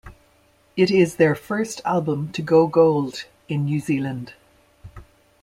It 0.75 0.89
is 0.89 1.17
their 1.17 1.35
first 1.35 1.79
album 1.85 2.31
to 2.31 2.41
go 2.41 2.65
gold 2.65 3.25
in 3.47 3.65
New 3.65 3.79
Zealand. 3.79 4.33